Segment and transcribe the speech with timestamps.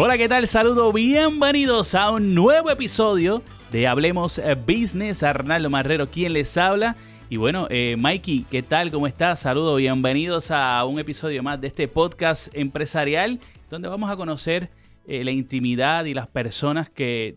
[0.00, 0.46] Hola, ¿qué tal?
[0.46, 5.24] Saludo, bienvenidos a un nuevo episodio de Hablemos Business.
[5.24, 6.94] Arnaldo Marrero, quien les habla.
[7.28, 8.92] Y bueno, eh, Mikey, ¿qué tal?
[8.92, 9.40] ¿Cómo estás?
[9.40, 14.70] Saludo, bienvenidos a un episodio más de este podcast empresarial, donde vamos a conocer
[15.08, 17.36] eh, la intimidad y las personas que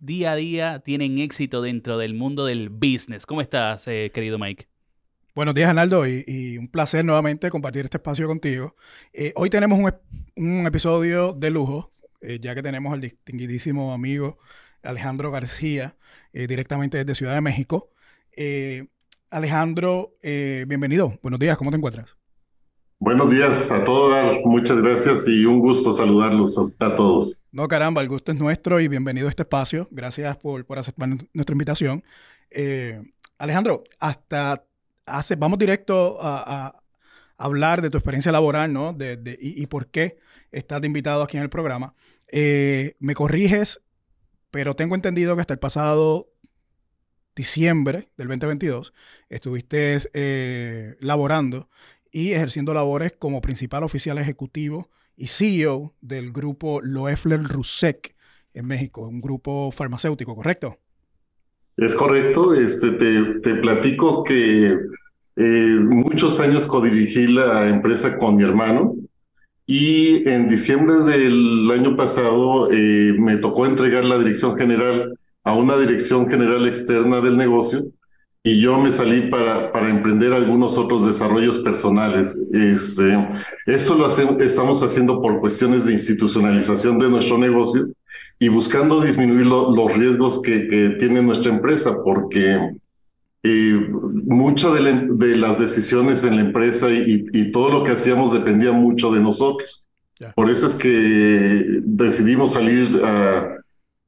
[0.00, 3.24] día a día tienen éxito dentro del mundo del business.
[3.24, 4.66] ¿Cómo estás, eh, querido Mike?
[5.32, 8.74] Buenos días, Arnaldo, y, un placer nuevamente compartir este espacio contigo.
[9.36, 11.88] hoy tenemos un, episodio de lujo,
[12.20, 14.38] ya que tenemos al distinguidísimo amigo
[14.82, 15.96] Alejandro García,
[16.32, 17.90] directamente desde Ciudad de México.
[19.30, 21.18] Alejandro, bienvenido.
[21.22, 22.20] Buenos días, ¿cómo te encuentras?
[23.02, 27.42] Buenos días a todos, muchas gracias y un gusto saludarlos a, todos.
[27.50, 29.88] No, caramba, el gusto es nuestro y bienvenido a este espacio.
[29.90, 32.04] Gracias por, aceptar nuestra invitación.
[32.50, 33.00] Eh,
[33.38, 34.66] Alejandro, hasta
[35.06, 36.78] hace, vamos directo a,
[37.38, 38.92] hablar de tu experiencia laboral, ¿no?
[38.92, 40.18] De, y, por qué
[40.52, 41.94] estás invitado aquí en el programa.
[42.28, 43.82] Eh, me corriges,
[44.50, 46.32] pero tengo entendido que hasta el pasado
[47.36, 48.92] diciembre del 2022
[49.28, 51.68] estuviste eh, laborando
[52.12, 58.16] y ejerciendo labores como principal oficial ejecutivo y CEO del grupo Loeffler Rusek
[58.52, 60.78] en México, un grupo farmacéutico, ¿correcto?
[61.76, 62.54] Es correcto.
[62.54, 64.76] Este, te, platico que
[65.36, 68.96] eh, muchos años codirigí la empresa con mi hermano
[69.70, 75.76] y en diciembre del año pasado eh, me tocó entregar la dirección general a una
[75.76, 77.84] dirección general externa del negocio
[78.42, 82.48] y yo me salí para, para emprender algunos otros desarrollos personales.
[82.52, 83.16] Este,
[83.64, 87.86] esto lo estamos haciendo por cuestiones de institucionalización de nuestro negocio
[88.40, 92.72] y buscando disminuir los riesgos que, que, tiene nuestra empresa, porque
[93.42, 98.32] eh, muchas de, de, las decisiones en la empresa y, y, todo lo que hacíamos
[98.32, 99.88] dependía mucho de nosotros.
[100.34, 103.56] Por eso es que decidimos salir a,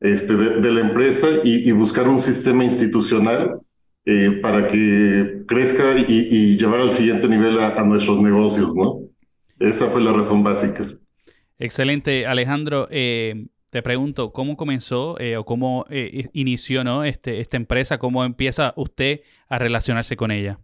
[0.00, 3.60] este, de, la empresa y, y buscar un sistema institucional
[4.04, 9.02] eh, para que crezca y, llevar al siguiente nivel a, nuestros negocios, ¿no?
[9.60, 10.82] Esa fue la razón básica.
[11.60, 12.88] Excelente, Alejandro.
[12.90, 15.86] Eh, te pregunto, ¿cómo comenzó eh, o cómo
[16.32, 17.02] inició ¿no?
[17.02, 17.98] este, esta empresa?
[17.98, 20.60] ¿Cómo empieza usted a relacionarse con ella?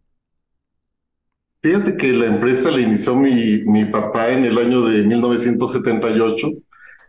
[1.62, 6.48] Fíjate que la empresa la inició mi, mi papá en el año de 1978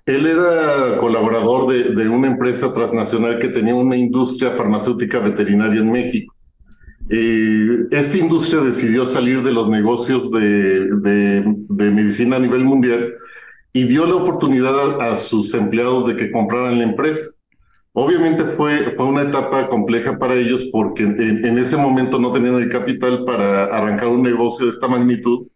[0.10, 6.36] él era colaborador de, una empresa transnacional que tenía una industria farmacéutica veterinaria en México.
[7.10, 13.14] Eh, esta industria decidió salir de los negocios de, medicina a nivel mundial
[13.74, 17.40] y dio la oportunidad a, sus empleados de que compraran la empresa.
[17.94, 22.70] Obviamente fue, fue una etapa compleja para ellos porque en, ese momento no tenían el
[22.70, 25.48] capital para arrancar un negocio de esta magnitud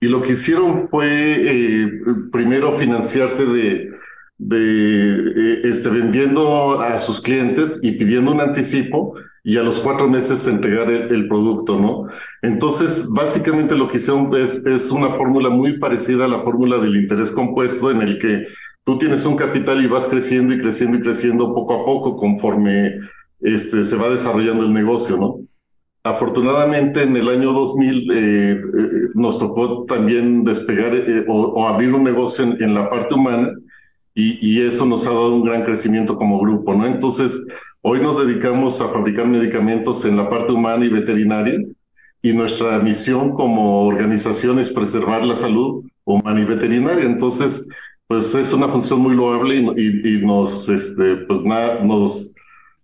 [0.00, 1.90] y lo que hicieron fue eh,
[2.30, 3.90] primero financiarse de,
[4.38, 9.14] de eh, este, vendiendo a sus clientes y pidiendo un anticipo
[9.46, 12.08] y a los cuatro meses entregar el, producto, ¿no?
[12.40, 17.30] Entonces, básicamente lo que hicieron es, una fórmula muy parecida a la fórmula del interés
[17.30, 18.46] compuesto en el que
[18.84, 22.94] tú tienes un capital y vas creciendo y creciendo y creciendo poco a poco conforme
[23.40, 25.40] este, se va desarrollando el negocio, ¿no?
[26.02, 28.60] Afortunadamente en el año 2000 eh, eh,
[29.14, 33.50] nos tocó también despegar eh, o, abrir un negocio en, la parte humana
[34.14, 36.86] y, y, eso nos ha dado un gran crecimiento como grupo, ¿no?
[36.86, 37.46] Entonces,
[37.86, 41.62] hoy nos dedicamos a fabricar medicamentos en la parte humana y veterinaria
[42.22, 47.04] y nuestra misión como organización es preservar la salud humana y veterinaria.
[47.04, 47.68] Entonces,
[48.06, 52.34] pues es una función muy loable y, nos, este, pues nos,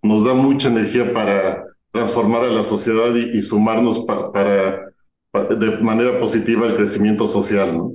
[0.02, 4.92] nos da mucha energía para transformar a la sociedad y, sumarnos para,
[5.32, 7.92] de manera positiva al crecimiento social, ¿no?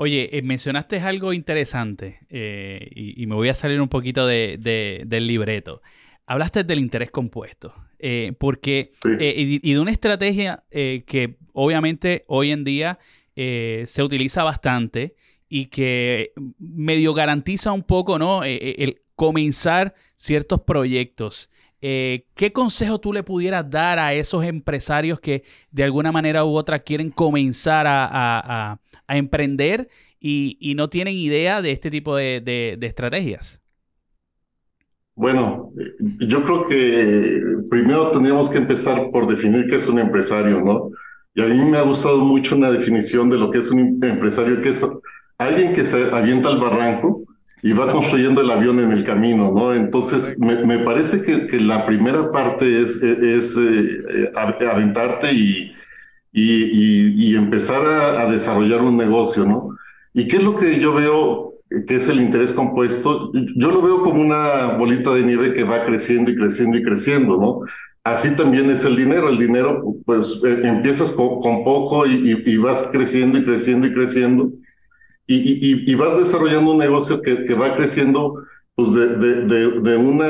[0.00, 4.56] Oye, eh, mencionaste algo interesante eh, y, me voy a salir un poquito de,
[5.04, 5.82] del libreto.
[6.24, 13.00] Hablaste del interés compuesto, eh, porque y, de una estrategia que obviamente hoy en día
[13.34, 15.16] se utiliza bastante
[15.48, 18.44] y que medio garantiza un poco, ¿no?
[18.44, 21.50] el comenzar ciertos proyectos.
[21.80, 26.56] Eh, ¿qué consejo tú le pudieras dar a esos empresarios que de alguna manera u
[26.56, 28.80] otra quieren comenzar a,
[29.16, 29.88] emprender
[30.20, 33.60] y, no tienen idea de este tipo de, estrategias?
[35.14, 35.70] Bueno,
[36.20, 40.90] yo creo que primero tendríamos que empezar por definir qué es un empresario, ¿no?
[41.34, 44.60] Y a mí me ha gustado mucho una definición de lo que es un empresario,
[44.60, 44.86] que es
[45.38, 47.24] alguien que se avienta al barranco
[47.62, 49.74] y va construyendo el avión en el camino, ¿no?
[49.74, 55.72] Entonces, me, me parece que, que, la primera parte es, es, eh, aventarte y,
[56.32, 59.76] y, y, empezar a, desarrollar un negocio, ¿no?
[60.12, 61.54] ¿Y qué es lo que yo veo
[61.86, 63.32] que es el interés compuesto?
[63.56, 67.36] Yo lo veo como una bolita de nieve que va creciendo y creciendo y creciendo,
[67.36, 67.60] ¿no?
[68.04, 69.28] Así también es el dinero.
[69.28, 74.52] El dinero, pues eh, empiezas con, poco y, vas creciendo y creciendo y creciendo.
[75.26, 78.44] Y, vas desarrollando un negocio que, que va creciendo
[78.74, 80.22] pues de, de, de, un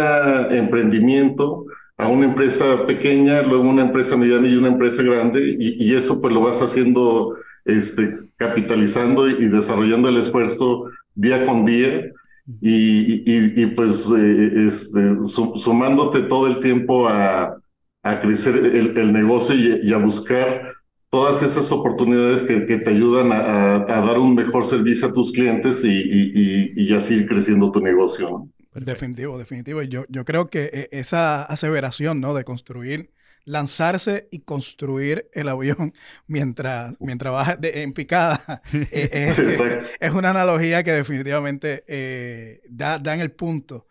[0.50, 1.66] emprendimiento
[1.98, 6.32] a una empresa pequeña, luego una empresa mediana y una empresa grande, y, eso pues
[6.32, 10.84] lo vas haciendo, este, capitalizando y, desarrollando el esfuerzo
[11.14, 12.04] día con día,
[12.62, 15.16] y, y pues eh, este,
[15.56, 17.58] sumándote todo el tiempo a,
[18.02, 20.72] a crecer el, el negocio y, a buscar
[21.10, 25.32] todas esas oportunidades que, que te ayudan a, a, dar un mejor servicio a tus
[25.32, 28.48] clientes y, y, y así ir creciendo tu negocio.
[28.74, 29.82] Definitivo, definitivo.
[29.82, 32.34] Yo, yo creo que e, esa aseveración, ¿no?
[32.34, 33.10] De construir,
[33.44, 35.94] lanzarse y construir el avión
[36.26, 43.20] mientras, mientras vas en picada, eh, es, una analogía que definitivamente eh, da, da en
[43.20, 43.86] el punto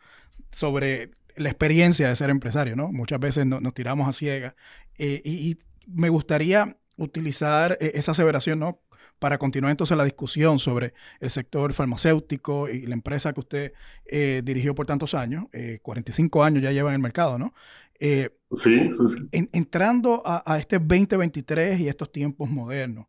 [0.51, 2.91] sobre la experiencia de ser empresario, ¿no?
[2.91, 4.55] Muchas veces nos tiramos a ciegas.
[4.97, 5.57] Eh, y,
[5.89, 8.81] me gustaría utilizar eh, esa aseveración, ¿no?
[9.19, 13.73] Para continuar entonces la discusión sobre el sector farmacéutico y la empresa que usted
[14.05, 15.45] eh, dirigió por tantos años,
[15.81, 17.53] 45 años ya lleva en el mercado, ¿no?
[17.99, 19.27] sí, sí, sí.
[19.31, 23.07] entrando a, este 2023 y estos tiempos modernos,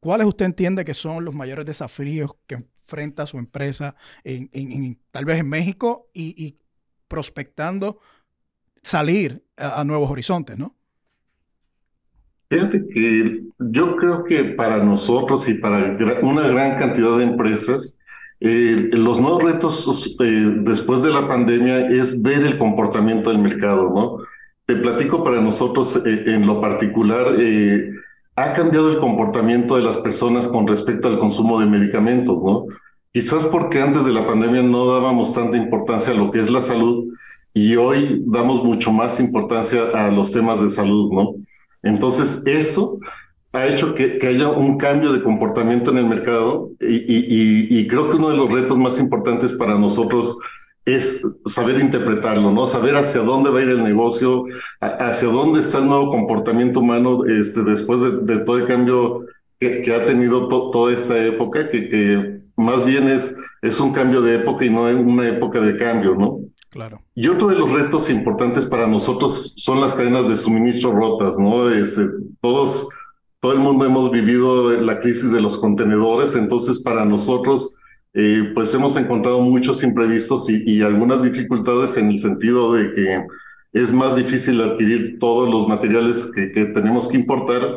[0.00, 3.94] ¿cuáles usted entiende que son los mayores desafíos que enfrenta su empresa
[4.24, 6.58] en, tal vez en México y, y
[7.08, 8.00] prospectando
[8.82, 10.76] salir a, nuevos horizontes, ¿no?
[12.50, 18.00] Fíjate que yo creo que para nosotros y para una gran cantidad de empresas,
[18.40, 23.90] eh, los nuevos retos eh, después de la pandemia es ver el comportamiento del mercado,
[23.90, 24.18] ¿no?
[24.66, 27.26] Te platico para nosotros eh, en lo particular,
[28.34, 32.64] ha cambiado el comportamiento de las personas con respecto al consumo de medicamentos, ¿no?
[33.12, 36.60] Quizás porque antes de la pandemia no dábamos tanta importancia a lo que es la
[36.60, 37.12] salud
[37.54, 41.34] y hoy damos mucho más importancia a los temas de salud, ¿no?
[41.82, 42.98] Entonces, eso
[43.52, 48.30] ha hecho que, haya un cambio de comportamiento en el mercado y, creo que uno
[48.30, 50.38] de los retos más importantes para nosotros
[50.84, 52.66] es saber interpretarlo, ¿no?
[52.66, 54.44] Saber hacia dónde va a ir el negocio,
[54.80, 59.26] hacia dónde está el nuevo comportamiento humano este, después de, todo el cambio
[59.58, 64.64] que, ha tenido toda esta época, que más bien es, es un cambio de época
[64.64, 66.38] y no es una época de cambio, ¿no?
[66.70, 67.02] Claro.
[67.16, 71.68] Y otro de los retos importantes para nosotros son las cadenas de suministro rotas, ¿no?
[71.68, 72.02] Este,
[72.40, 72.88] todos,
[73.40, 77.76] todo el mundo hemos vivido la crisis de los contenedores, entonces para nosotros,
[78.14, 83.24] eh, pues hemos encontrado muchos imprevistos y, y, algunas dificultades en el sentido de que
[83.72, 87.76] es más difícil adquirir todos los materiales que, que tenemos que importar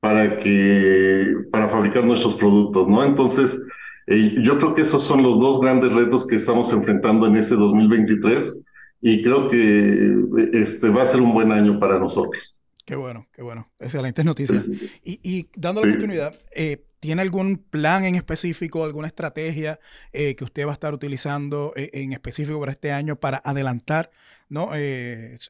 [0.00, 3.04] para que, para fabricar nuestros productos, ¿no?
[3.04, 3.64] Entonces,
[4.06, 8.58] yo creo que esos son los dos grandes retos que estamos enfrentando en este 2023
[9.00, 10.14] y creo que
[10.52, 12.60] este va a ser un buen año para nosotros.
[12.84, 13.70] Qué bueno, qué bueno.
[13.78, 14.68] Excelentes noticias.
[15.04, 19.78] Y, y, dando la oportunidad, eh, ¿tiene algún plan en específico, alguna estrategia
[20.12, 24.10] eh, que usted va a estar utilizando eh, en específico para este año para adelantar
[24.48, 24.70] ¿no?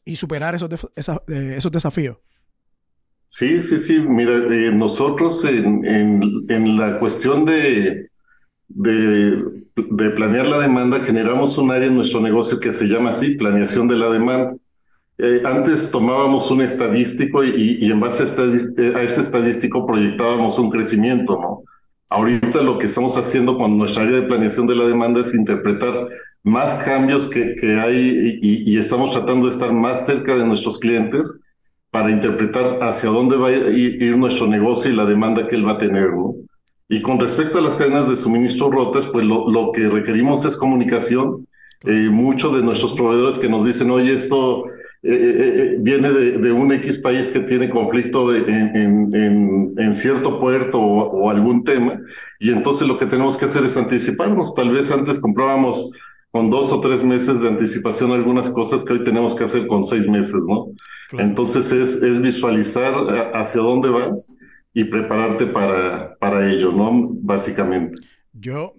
[0.04, 2.18] y superar esos, esos desafíos?
[3.26, 3.98] Sí, sí, sí.
[4.00, 4.38] Mira,
[4.72, 8.11] nosotros en, en, en la cuestión de,
[8.74, 9.36] de,
[9.76, 13.88] de, planear la demanda, generamos un área en nuestro negocio que se llama así, planeación
[13.88, 14.54] de la demanda.
[15.18, 20.70] Eh, antes tomábamos un estadístico y, y en base a, a, ese estadístico proyectábamos un
[20.70, 21.62] crecimiento, ¿no?
[22.08, 26.08] Ahorita lo que estamos haciendo con nuestra área de planeación de la demanda es interpretar
[26.42, 31.38] más cambios que, que hay y, estamos tratando de estar más cerca de nuestros clientes
[31.90, 35.72] para interpretar hacia dónde va a ir, nuestro negocio y la demanda que él va
[35.72, 36.10] a tener.
[36.92, 40.58] Y con respecto a las cadenas de suministro rotas, pues lo, lo que requerimos es
[40.58, 41.48] comunicación.
[41.86, 44.66] Eh, muchos de nuestros proveedores que nos dicen, oye, esto
[45.02, 49.94] eh, eh, eh viene de, de, un X país que tiene conflicto en, en, en,
[49.94, 51.98] cierto puerto o, o, algún tema,
[52.38, 54.54] y entonces lo que tenemos que hacer es anticiparnos.
[54.54, 55.92] Tal vez antes comprábamos
[56.30, 59.82] con dos o tres meses de anticipación algunas cosas que hoy tenemos que hacer con
[59.82, 60.66] seis meses, ¿no?
[61.18, 62.92] Entonces es, es visualizar
[63.32, 64.36] hacia dónde vas
[64.74, 67.08] y prepararte para, para ello, ¿no?
[67.20, 67.98] Básicamente.
[68.32, 68.74] Yo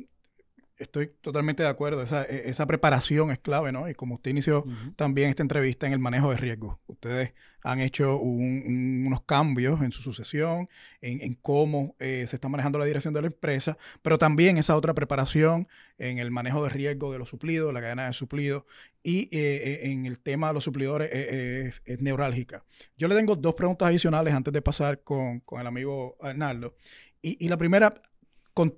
[0.84, 2.04] estoy totalmente de acuerdo.
[2.04, 3.90] Esa, e, esa preparación es clave, ¿no?
[3.90, 8.18] Y como usted inició también esta entrevista en el manejo de riesgos, ustedes han hecho
[8.18, 10.70] unos cambios en su sucesión,
[11.02, 14.94] en, cómo eh, se está manejando la dirección de la empresa, pero también esa otra
[14.94, 18.64] preparación en el manejo de riesgo de los suplidos, la cadena de suplidos
[19.02, 22.64] y eh, eh, en el tema de los suplidores es, neurálgica.
[22.98, 26.76] Yo le tengo dos preguntas adicionales antes de pasar con, con el amigo Arnaldo.
[27.22, 28.02] Y, y la primera,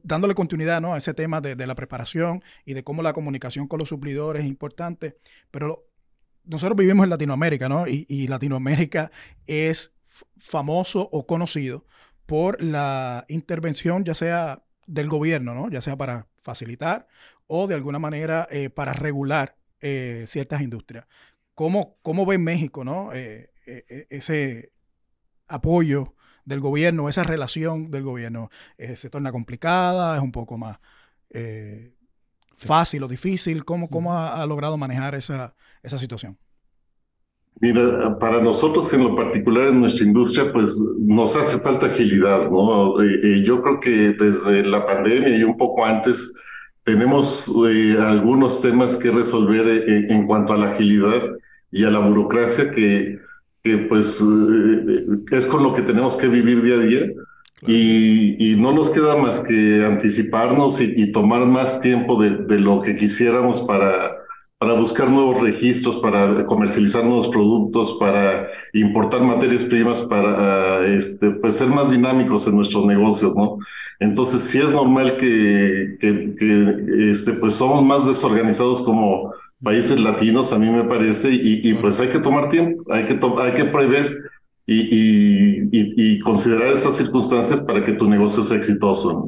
[0.03, 0.93] dándole continuidad ¿no?
[0.93, 4.49] a ese tema de, la preparación y de cómo la comunicación con los suplidores es
[4.49, 5.17] importante.
[5.51, 5.87] Pero
[6.43, 7.87] nosotros vivimos en Latinoamérica, ¿no?
[7.87, 9.11] Y, Latinoamérica
[9.47, 9.93] es
[10.37, 11.85] famoso o conocido
[12.25, 15.69] por la intervención, ya sea del gobierno, ¿no?
[15.69, 17.07] Ya sea para facilitar
[17.47, 21.05] o de alguna manera eh, para regular eh, ciertas industrias.
[21.53, 23.11] ¿Cómo, ¿Cómo, ve México, ¿no?
[23.13, 23.51] Eh,
[24.09, 24.71] ese
[25.47, 26.14] apoyo
[26.45, 28.49] del gobierno, esa relación del gobierno,
[28.95, 30.79] se torna complicada, es un poco más
[32.57, 33.65] fácil o difícil?
[33.65, 36.37] ¿Cómo, cómo ha, logrado manejar esa, esa situación?
[37.61, 43.01] Mira, para nosotros en lo particular en nuestra industria, pues nos hace falta agilidad, ¿no?
[43.01, 46.35] Eh, eh, yo creo que desde la pandemia y un poco antes
[46.83, 51.23] tenemos eh, algunos temas que resolver en cuanto a la agilidad
[51.71, 53.19] y a la burocracia que,
[53.65, 54.23] que pues
[55.31, 57.11] es con lo que tenemos que vivir día a día.
[57.67, 62.95] Y, no nos queda más que anticiparnos y, tomar más tiempo de, de, lo que
[62.95, 64.11] quisiéramos para,
[64.59, 71.55] para buscar nuevos registros, para comercializar nuevos productos, para importar materias primas, para este, pues
[71.55, 73.57] ser más dinámicos en nuestros negocios, ¿no?
[73.99, 79.33] Entonces sí es normal que, que, este, pues somos más desorganizados como
[79.65, 83.19] países latinos, a mí me parece, y, y pues hay que tomar tiempo, hay que,
[83.41, 84.15] hay que prever
[84.67, 89.27] y, y, considerar esas circunstancias para que tu negocio sea exitoso.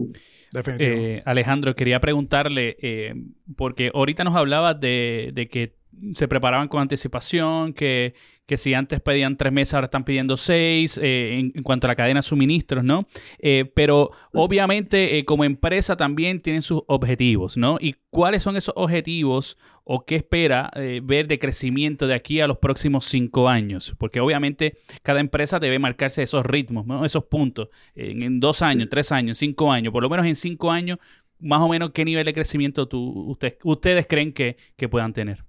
[0.80, 3.16] Eh, Alejandro, quería preguntarle, eh,
[3.56, 5.76] porque ahorita nos hablaba de, de, que
[6.14, 8.14] se preparaban con anticipación, que,
[8.46, 11.96] que si antes pedían tres meses, ahora están pidiendo seis, eh, en, cuanto a la
[11.96, 13.08] cadena de suministros, ¿no?
[13.40, 17.78] Eh, pero obviamente como empresa también tienen sus objetivos, ¿no?
[17.80, 19.58] ¿Y cuáles son esos objetivos
[19.90, 23.96] o qué espera eh, ver de crecimiento de aquí a los próximos cinco años?
[23.98, 27.06] Porque obviamente cada empresa debe marcarse esos ritmos, ¿no?
[27.06, 31.00] esos puntos, en, dos años, tres años, cinco años, por lo menos en cinco años,
[31.40, 35.46] más o menos qué nivel de crecimiento tú, ustedes creen que, que puedan tener.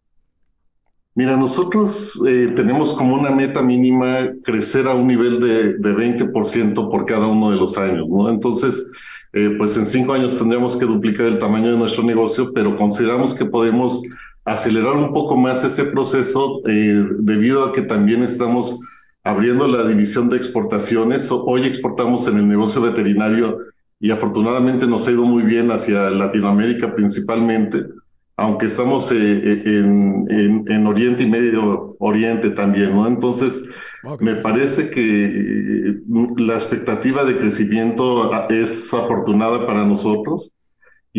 [1.16, 6.74] Mira, nosotros eh, tenemos como una meta mínima crecer a un nivel de, de 20%
[6.88, 8.28] por cada uno de los años, ¿no?
[8.28, 8.92] Entonces,
[9.32, 13.34] eh, pues en cinco años tendríamos que duplicar el tamaño de nuestro negocio, pero consideramos
[13.34, 14.02] que podemos
[14.48, 18.80] acelerar un poco más ese proceso eh, debido a que también estamos
[19.22, 21.28] abriendo la división de exportaciones.
[21.30, 23.58] Hoy exportamos en el negocio veterinario
[24.00, 27.84] y afortunadamente nos ha ido muy bien hacia Latinoamérica principalmente,
[28.36, 33.06] aunque estamos eh, en, en, Oriente y Medio Oriente también, ¿no?
[33.06, 33.68] Entonces,
[34.20, 35.96] me parece que
[36.36, 40.52] la expectativa de crecimiento es afortunada para nosotros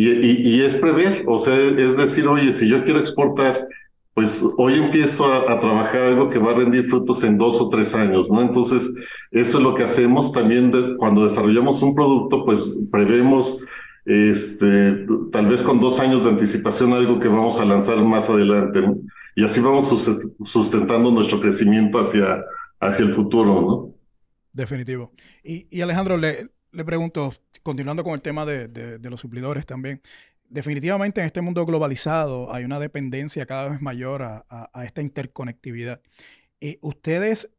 [0.07, 3.67] y, es prever, o sea, es decir, oye, si yo quiero exportar,
[4.13, 7.95] pues hoy empiezo a, trabajar algo que va a rendir frutos en dos o tres
[7.95, 8.41] años, ¿no?
[8.41, 8.93] Entonces,
[9.31, 13.63] eso es lo que hacemos también cuando desarrollamos un producto, pues prevemos,
[14.05, 18.81] este, tal vez con dos años de anticipación algo que vamos a lanzar más adelante,
[18.81, 18.97] ¿no?
[19.35, 19.87] Y así vamos
[20.41, 22.43] sustentando nuestro crecimiento hacia,
[22.79, 23.95] hacia el futuro, ¿no?
[24.51, 25.13] Definitivo.
[25.43, 27.33] Y, y Alejandro, le, le pregunto,
[27.63, 30.01] continuando con el tema de, los suplidores también,
[30.49, 36.01] definitivamente en este mundo globalizado hay una dependencia cada vez mayor a, esta interconectividad.
[36.61, 37.49] Eh, ¿Ustedes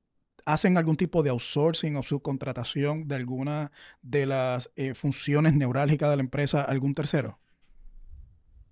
[0.44, 6.16] hacen algún tipo de outsourcing o subcontratación de alguna de las eh, funciones neurálgicas de
[6.16, 7.38] la empresa a algún tercero?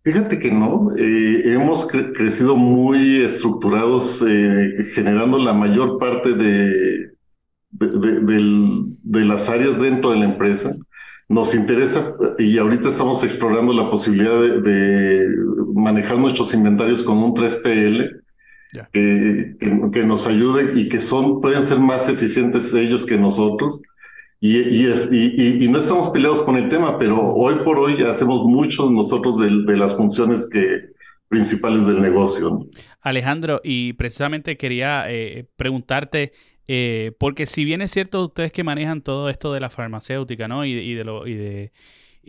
[0.05, 4.25] Fíjate que no, eh, hemos crecido muy estructurados,
[4.95, 7.18] generando la mayor parte de,
[7.71, 10.75] de, las áreas dentro de la empresa.
[11.29, 15.29] Nos interesa y ahorita estamos explorando la posibilidad de,
[15.75, 18.23] manejar nuestros inventarios con un 3PL
[18.93, 23.83] que, nos ayude y que son, pueden ser más eficientes ellos que nosotros.
[24.41, 28.89] Y, y, y, no estamos peleados con el tema, pero hoy por hoy hacemos mucho
[28.89, 30.91] nosotros de, las funciones que,
[31.29, 32.69] principales del negocio.
[33.01, 36.33] Alejandro, y precisamente quería eh, preguntarte,
[36.71, 40.67] eh, porque si bien es cierto ustedes que manejan todo esto de la farmacéutica, ¿no?
[40.67, 41.73] Y, de lo y de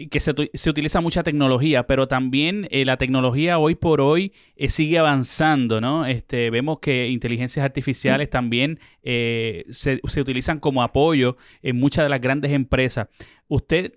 [0.09, 0.31] que se,
[0.69, 6.05] utiliza mucha tecnología, pero también eh, la tecnología hoy por hoy eh, sigue avanzando, ¿no?
[6.05, 9.67] Este, vemos que inteligencias artificiales también se,
[10.01, 13.09] se, utilizan como apoyo en muchas de las grandes empresas.
[13.49, 13.95] Usted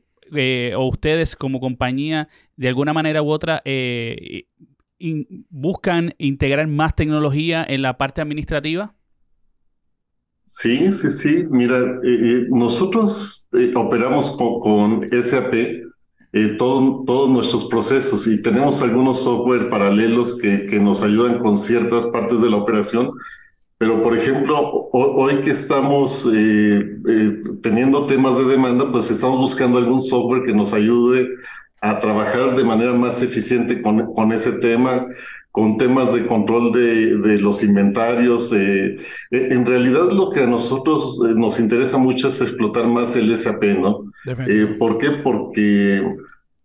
[0.77, 3.63] o ustedes como compañía, de alguna manera u otra,
[5.51, 8.97] buscan integrar más tecnología en la parte administrativa?
[10.45, 11.45] Sí, sí, sí.
[11.51, 15.55] Mira, eh, eh, nosotros eh, operamos con, SAP
[16.59, 22.41] todos nuestros procesos y tenemos algunos software paralelos que, que nos ayudan con ciertas partes
[22.41, 23.11] de la operación,
[23.79, 29.79] Pero, por ejemplo, hoy que estamos eh, eh, teniendo temas de demanda, pues estamos buscando
[29.79, 31.29] algún software que nos ayude
[31.81, 35.07] a trabajar de manera más eficiente con, con ese tema,
[35.53, 38.53] con temas de control de, de los inventarios.
[38.55, 38.97] Eh,
[39.31, 44.11] en realidad lo que a nosotros nos interesa mucho es explotar más el SAP, ¿no?
[44.79, 45.11] ¿Por qué?
[45.11, 46.03] Porque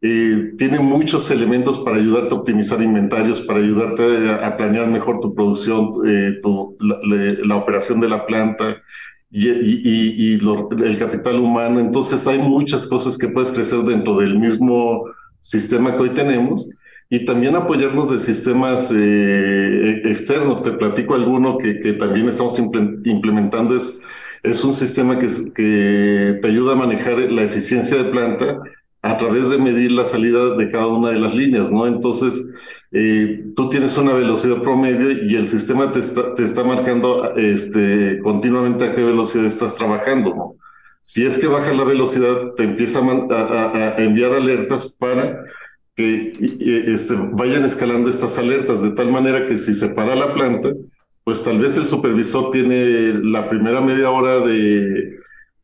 [0.01, 5.35] eh, tiene muchos elementos para ayudarte a optimizar inventarios, para ayudarte a, planear mejor tu
[5.35, 8.81] producción, eh, tu, la, operación de la planta
[9.29, 11.81] y, y, el capital humano.
[11.81, 15.03] Entonces hay muchas cosas que puedes crecer dentro del mismo
[15.39, 16.69] sistema que hoy tenemos
[17.09, 20.63] y también apoyarnos de sistemas eh, externos.
[20.63, 23.75] Te platico alguno que, que también estamos implementando.
[23.75, 24.01] Es,
[24.43, 28.59] es un sistema que, que te ayuda a manejar la eficiencia de planta
[29.01, 31.87] a través de medir la salida de cada una de las líneas, ¿no?
[31.87, 32.51] Entonces,
[32.91, 38.19] eh, tú tienes una velocidad promedio y el sistema te está, te está marcando este,
[38.21, 40.55] continuamente a qué velocidad estás trabajando, ¿no?
[41.01, 45.41] Si es que baja la velocidad, te empieza a, enviar alertas para
[45.97, 46.31] que
[46.87, 50.69] este, vayan escalando estas alertas, de tal manera que si se para la planta,
[51.25, 55.17] pues tal vez el supervisor tiene la primera media hora de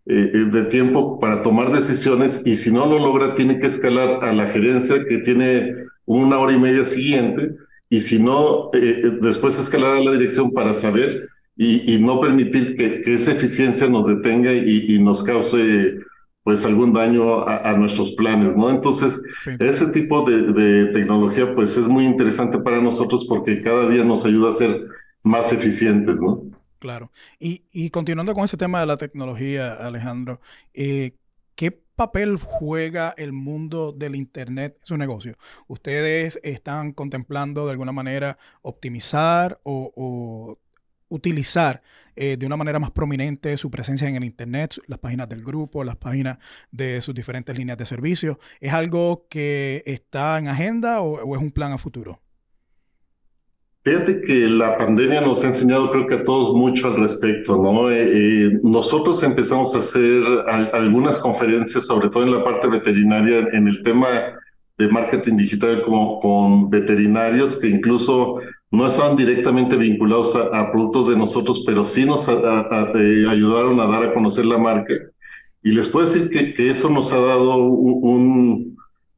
[0.05, 4.21] eh, eh, de tiempo para tomar decisiones y si no lo logra tiene que escalar
[4.21, 7.51] a la gerencia que tiene una hora y media siguiente
[7.89, 13.01] y si no, eh, después escalar a la dirección para saber y, no permitir que,
[13.13, 15.99] esa eficiencia nos detenga y, nos cause
[16.43, 18.69] pues algún daño a, nuestros planes, ¿no?
[18.69, 19.23] Entonces,
[19.59, 24.25] ese tipo de, de, tecnología pues es muy interesante para nosotros porque cada día nos
[24.25, 24.81] ayuda a ser
[25.23, 26.43] más eficientes, ¿no?
[26.83, 27.13] Claro.
[27.39, 30.41] Y, continuando con ese tema de la tecnología, Alejandro,
[30.73, 31.15] eh,
[31.55, 35.37] ¿qué papel juega el mundo del Internet en su negocio?
[35.67, 40.59] ¿Ustedes están contemplando de alguna manera optimizar o,
[41.13, 41.81] utilizar
[42.15, 45.83] eh, de una manera más prominente su presencia en el Internet, las páginas del grupo,
[45.83, 46.37] las páginas
[46.71, 48.39] de sus diferentes líneas de servicio?
[48.59, 52.19] ¿Es algo que está en agenda o es un plan a futuro?
[53.85, 57.91] Fíjate que la pandemia nos ha enseñado, creo que a todos mucho al respecto, ¿no?
[57.91, 60.23] Eh, eh, nosotros empezamos a hacer
[60.71, 64.07] algunas conferencias, sobre todo en la parte veterinaria, en el tema
[64.77, 68.39] de marketing digital con, con veterinarios que incluso
[68.73, 74.03] no estaban directamente vinculados a, productos de nosotros, pero sí nos eh, ayudaron a dar
[74.03, 74.93] a conocer la marca.
[75.61, 78.73] Y les puedo decir que, que eso nos ha dado un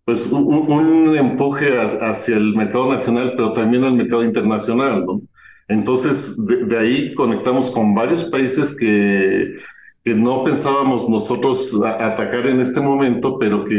[0.05, 5.21] pues un, empuje hacia el mercado nacional, pero también al mercado internacional, ¿no?
[5.67, 9.55] Entonces, de, ahí conectamos con varios países que,
[10.03, 13.75] que no pensábamos nosotros atacar en este momento, pero que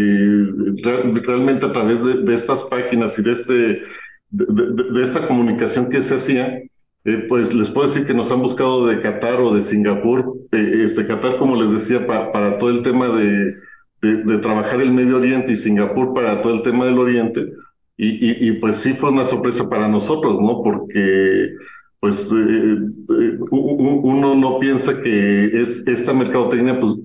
[1.23, 3.83] realmente a través de, estas páginas y de, este,
[4.31, 6.63] de, esta comunicación que se hacía,
[7.05, 10.81] eh, pues les puedo decir que nos han buscado de Qatar o de Singapur, eh,
[10.83, 13.55] este Qatar, como les decía, para todo el tema de
[14.01, 17.53] de, trabajar el Medio Oriente y Singapur para todo el tema del Oriente.
[17.99, 20.61] Y, pues sí fue una sorpresa para nosotros, ¿no?
[20.63, 21.55] Porque
[21.99, 27.01] pues eh, eh, uno no piensa que es, esta mercadotecnia pues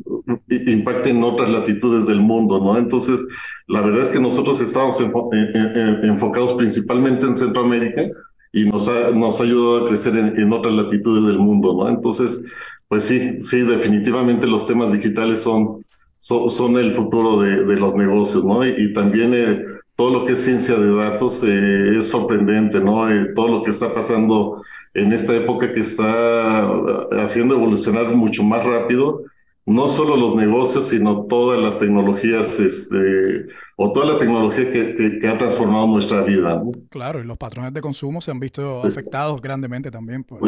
[0.50, 2.78] impacte en otras latitudes del mundo, ¿no?
[2.78, 3.26] Entonces,
[3.72, 8.04] la verdad es que nosotros estamos enfocados principalmente en Centroamérica
[8.52, 11.88] y nos ha, nos ha ayudado a crecer en, en otras latitudes del mundo, ¿no?
[11.88, 12.52] Entonces,
[12.90, 15.86] pues sí, sí, definitivamente los temas digitales son,
[16.18, 18.66] son, el futuro de, de, los negocios, ¿no?
[18.66, 19.64] Y, también eh,
[19.96, 23.10] todo lo que es ciencia de datos eh, es sorprendente, ¿no?
[23.10, 24.62] Eh, todo lo que está pasando
[24.94, 26.68] en esta época que está
[27.24, 29.24] haciendo evolucionar mucho más rápido,
[29.74, 35.28] no solo los negocios, sino todas las tecnologías, este, o toda la tecnología que, que,
[35.28, 36.56] ha transformado nuestra vida.
[36.56, 36.72] ¿no?
[36.90, 40.40] Claro, y los patrones de consumo se han visto afectados grandemente también por,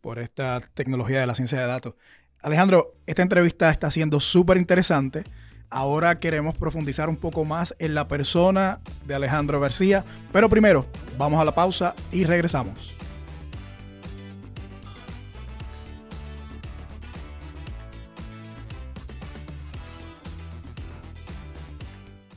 [0.00, 1.94] por esta tecnología de la ciencia de datos.
[2.42, 5.24] Alejandro, esta entrevista está siendo súper interesante.
[5.68, 10.86] Ahora queremos profundizar un poco más en la persona de Alejandro García, pero primero
[11.18, 12.99] vamos a la pausa y regresamos.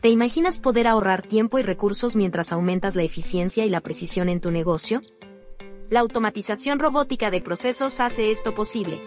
[0.03, 4.41] ¿Te imaginas poder ahorrar tiempo y recursos mientras aumentas la eficiencia y la precisión en
[4.41, 5.01] tu negocio?
[5.89, 9.01] La automatización robótica de procesos hace esto posible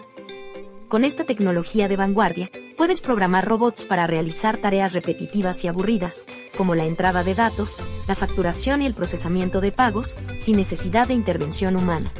[0.87, 6.25] con esta tecnología de vanguardia, puedes programar robots para realizar tareas repetitivas y aburridas,
[6.57, 11.13] como la entrada de datos, la facturación y el procesamiento de pagos, sin necesidad de
[11.13, 12.11] intervención humana.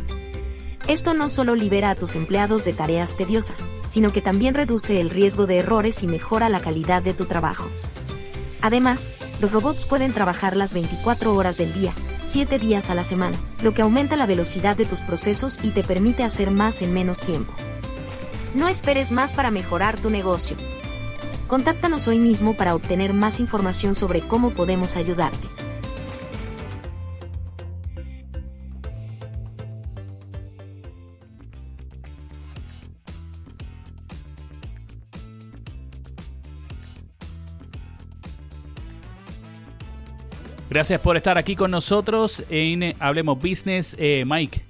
[0.87, 5.09] Esto no solo libera a tus empleados de tareas tediosas, sino que también reduce el
[5.09, 7.69] riesgo de errores y mejora la calidad de tu trabajo.
[8.61, 11.93] Además, los robots pueden trabajar las 24 horas del día,
[12.25, 15.83] 7 días a la semana, lo que aumenta la velocidad de tus procesos y te
[15.83, 17.53] permite hacer más en menos tiempo.
[18.55, 20.57] No esperes más para mejorar tu negocio.
[21.47, 25.47] Contáctanos hoy mismo para obtener más información sobre cómo podemos ayudarte.
[40.69, 43.95] Gracias por estar aquí con nosotros en Hablemos Business.
[43.97, 44.61] Eh, Mike,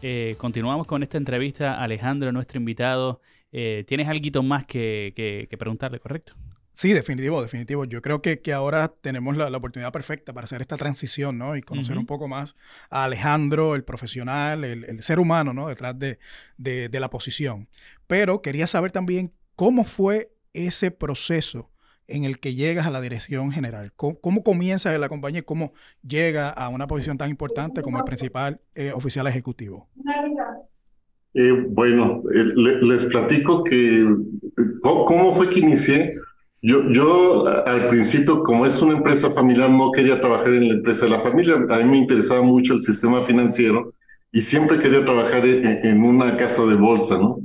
[0.00, 1.82] eh, continuamos con esta entrevista.
[1.82, 3.20] Alejandro, nuestro invitado.
[3.50, 6.34] Eh, ¿Tienes algo más que, preguntarle, correcto?
[6.72, 7.84] Sí, definitivo, definitivo.
[7.84, 11.56] Yo creo que, ahora tenemos la, oportunidad perfecta para hacer esta transición, ¿no?
[11.56, 12.54] Y conocer un poco más
[12.88, 15.66] a Alejandro, el profesional, el, ser humano, ¿no?
[15.66, 16.20] Detrás de,
[16.58, 17.68] de, la posición.
[18.06, 21.72] Pero quería saber también cómo fue ese proceso
[22.10, 23.92] en el que llegas a la dirección general?
[23.94, 25.72] ¿Cómo, comienza la compañía y cómo
[26.06, 29.88] llega a una posición tan importante como el principal eh, oficial ejecutivo?
[31.34, 32.44] Eh, bueno, eh,
[32.82, 34.06] les platico que
[34.82, 36.16] cómo, fue que inicié.
[36.62, 41.06] Yo, yo al principio, como es una empresa familiar, no quería trabajar en la empresa
[41.06, 41.54] de la familia.
[41.54, 43.94] A mí me interesaba mucho el sistema financiero
[44.30, 47.38] y siempre quería trabajar en, en una casa de bolsa, ¿no?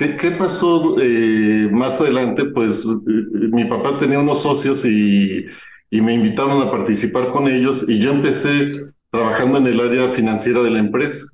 [0.00, 2.46] ¿Qué, pasó eh, más adelante?
[2.46, 5.44] Pues eh, mi papá tenía unos socios y,
[5.90, 8.72] me invitaron a participar con ellos y yo empecé
[9.10, 11.26] trabajando en el área financiera de la empresa.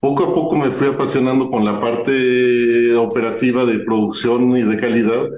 [0.00, 5.28] Poco a poco me fui apasionando con la parte operativa de producción y de calidad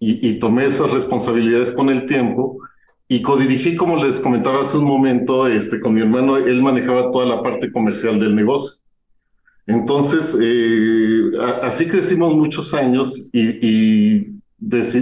[0.00, 2.58] y, y tomé esas responsabilidades con el tiempo
[3.06, 7.26] y codirigí, como les comentaba hace un momento, este, con mi hermano, él manejaba toda
[7.26, 8.82] la parte comercial del negocio.
[9.66, 14.34] Entonces, eh, así crecimos muchos años y,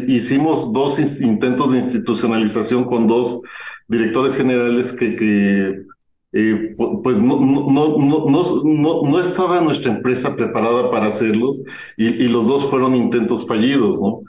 [0.09, 3.41] hicimos dos intentos de institucionalización con dos
[3.87, 5.85] directores generales que,
[6.33, 11.63] eh, pues no, no, no, no, estaba nuestra empresa preparada para hacerlos
[11.97, 14.23] y, los dos fueron intentos fallidos, ¿no?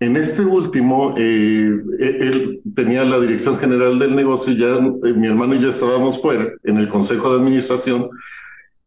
[0.00, 5.54] En este último, eh, e, él tenía la dirección general del negocio, ya mi hermano
[5.54, 8.08] y yo estábamos fuera en el consejo de administración,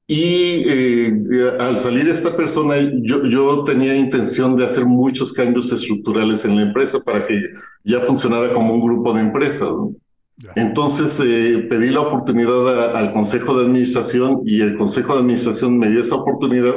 [0.07, 6.45] y eh, al salir esta persona, yo, yo tenía intención de hacer muchos cambios estructurales
[6.45, 7.41] en la empresa para que
[7.83, 9.71] ya funcionara como un grupo de empresas.
[10.55, 15.89] Entonces eh, pedí la oportunidad al Consejo de Administración y el Consejo de Administración me
[15.89, 16.75] dio esa oportunidad.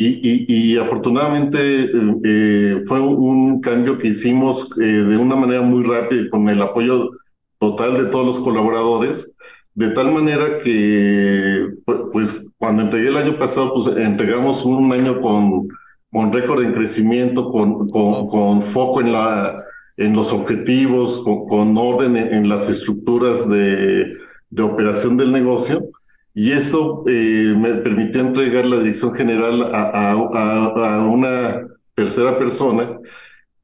[0.00, 1.90] Y, y, afortunadamente
[2.24, 7.10] eh, fue un cambio que hicimos de una manera muy rápida con el apoyo
[7.58, 9.34] total de todos los colaboradores
[9.78, 11.68] de tal manera que,
[12.12, 15.68] pues, cuando entregué el año pasado, pues entregamos un año con,
[16.10, 19.62] con récord en crecimiento, con, con, foco en, la,
[19.96, 24.14] en los objetivos, con, orden en, las estructuras de,
[24.50, 25.88] de, operación del negocio.
[26.34, 32.98] Y eso eh, me permitió entregar la dirección general a, a, a una tercera persona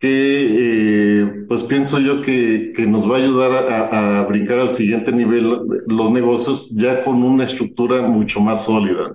[0.06, 5.50] eh, pues pienso yo que, que nos va a ayudar a, brincar al siguiente nivel
[5.86, 9.14] los negocios ya con una estructura mucho más sólida.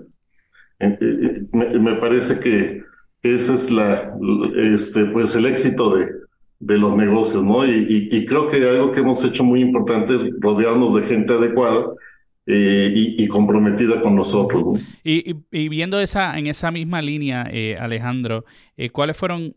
[0.79, 2.81] Eh, eh, me, parece que
[3.21, 4.13] ese es la,
[4.55, 6.07] este, pues el éxito de,
[6.59, 7.65] de los negocios, ¿no?
[7.65, 11.87] Y, creo que algo que hemos hecho muy importante es rodearnos de gente adecuada
[12.45, 14.65] y, comprometida con nosotros.
[14.65, 14.73] ¿no?
[15.03, 17.49] Y, y, viendo esa, en esa misma línea,
[17.79, 18.45] Alejandro,
[18.91, 19.55] ¿cuáles fueron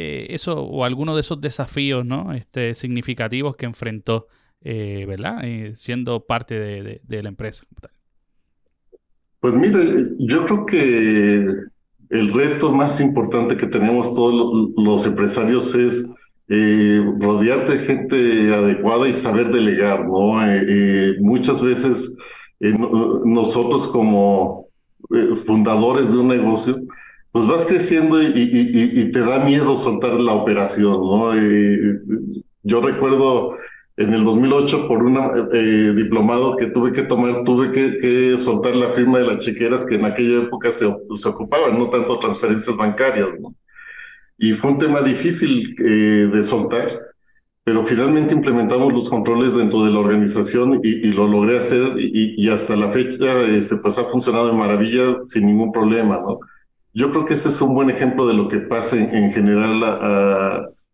[0.00, 2.32] eh, eso o alguno de esos desafíos ¿no?
[2.32, 4.28] este, significativos que enfrentó,
[4.60, 5.40] eh, ¿verdad?
[5.42, 7.64] Eh, siendo parte de, la empresa.
[9.40, 11.46] Pues mire, yo creo que
[12.10, 16.08] el reto más importante que tenemos todos los empresarios es
[16.46, 20.36] rodearte de gente adecuada y saber delegar, ¿no?
[21.18, 22.16] muchas veces
[22.60, 24.68] nosotros como
[25.44, 26.76] fundadores de un negocio,
[27.32, 31.34] pues vas creciendo y, te da miedo soltar la operación, ¿no?
[32.62, 33.56] yo recuerdo
[33.96, 35.18] en el 2008 por un
[35.52, 39.96] eh, diplomado que tuve que tomar, tuve que, soltar la firma de las chequeras que
[39.96, 43.54] en aquella época se, se ocupaban, no tanto transferencias bancarias, ¿no?
[44.38, 47.00] Y fue un tema difícil eh, de soltar,
[47.64, 52.76] pero finalmente implementamos los controles dentro de la organización y, lo logré hacer y, hasta
[52.76, 56.38] la fecha este, pues ha funcionado de maravilla sin ningún problema, ¿no?
[56.92, 59.82] Yo creo que ese es un buen ejemplo de lo que pasa en, general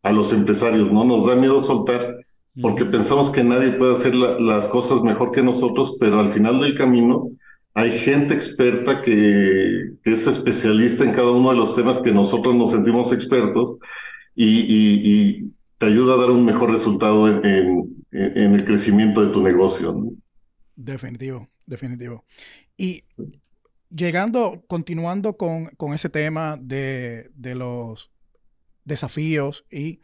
[0.03, 1.05] a, los empresarios, ¿no?
[1.05, 2.17] Nos da miedo soltar
[2.61, 6.77] porque pensamos que nadie puede hacer las cosas mejor que nosotros, pero al final del
[6.77, 7.31] camino
[7.75, 12.71] hay gente experta que, es especialista en cada uno de los temas que nosotros nos
[12.71, 13.77] sentimos expertos
[14.35, 20.13] y, te ayuda a dar un mejor resultado en, el crecimiento de tu negocio.
[20.77, 22.25] Definitivo, definitivo.
[22.77, 23.03] Y
[23.91, 28.11] llegando, continuando con, ese tema de, los
[28.85, 30.03] desafíos y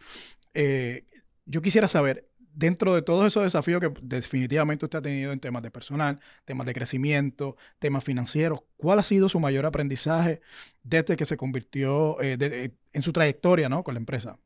[0.55, 1.07] eh,
[1.45, 5.63] yo quisiera saber, dentro de todos esos desafíos que definitivamente usted ha tenido en temas
[5.63, 10.41] de personal, temas de crecimiento, temas financieros, ¿cuál ha sido su mayor aprendizaje
[10.83, 13.85] desde que se convirtió eh, en su trayectoria ¿no?
[13.85, 14.39] con la empresa?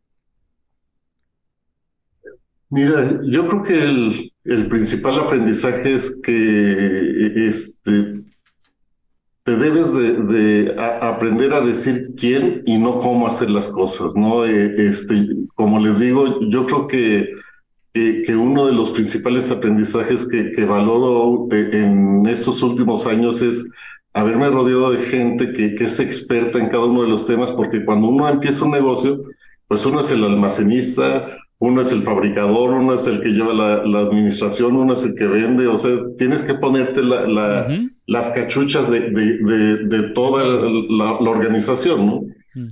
[2.70, 8.25] Mira, yo creo que el, principal aprendizaje es que este,
[9.44, 14.44] te debes de, aprender a decir quién y no cómo hacer las cosas, ¿no?
[14.46, 17.35] Eh, este, como les digo, yo creo que
[17.94, 23.70] que, uno de los principales aprendizajes que, valoro eh, en estos últimos años es
[24.12, 27.85] haberme rodeado de gente que, que, es experta en cada uno de los temas, porque
[27.85, 29.22] cuando uno empieza un negocio,
[29.68, 33.85] pues uno es el almacenista, uno es el fabricador, uno es el que lleva la,
[33.85, 37.69] la administración, uno es el que vende, o sea, tienes que ponerte la, la,
[38.07, 42.21] las cachuchas de, de, de, toda la, organización, ¿no?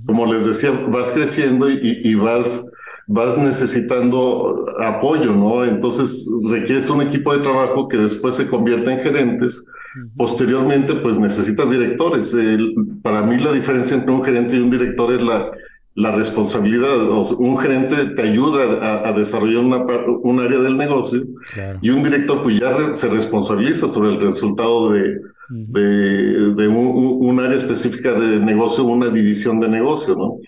[0.05, 2.69] Como les decía, vas creciendo y, y vas
[3.07, 5.65] vas necesitando apoyo, ¿no?
[5.65, 9.67] Entonces requieres un equipo de trabajo que después se convierta en gerentes.
[10.15, 12.35] Posteriormente, pues necesitas directores.
[13.03, 15.51] para mí la diferencia entre un gerente y un director es la,
[15.95, 17.07] la responsabilidad.
[17.37, 19.85] un gerente te ayuda a, desarrollar una,
[20.23, 21.23] un área del negocio
[21.81, 27.39] y un director pues ya se responsabiliza sobre el resultado de, de, de un, un,
[27.39, 30.39] área específica de negocio, una división de negocio, ¿no?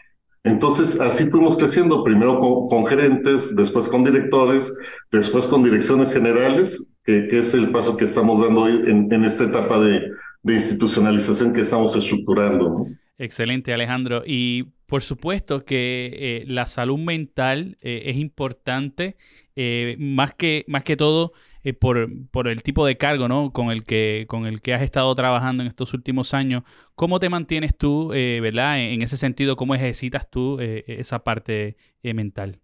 [0.45, 4.71] Entonces, así fuimos creciendo, primero con, gerentes, después con directores,
[5.11, 9.79] después con direcciones generales, que, es el paso que estamos dando hoy en, esta etapa
[9.79, 10.03] de,
[10.43, 12.85] institucionalización que estamos estructurando.
[13.17, 14.23] Excelente, Alejandro.
[14.25, 19.15] Y por supuesto que eh, la salud mental eh, es importante,
[19.55, 21.31] eh, más, que, más que todo
[21.79, 23.51] por, por, el tipo de cargo ¿no?
[23.51, 26.63] con, el que, con el que has estado trabajando en estos últimos años.
[26.93, 28.79] ¿Cómo te mantienes tú, verdad?
[28.79, 32.59] En, ese sentido, ¿cómo ejercitas tú esa parte mental?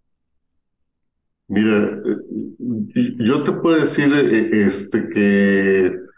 [1.48, 2.00] Mira,
[3.20, 4.14] yo te puedo decir
[4.54, 6.11] este, que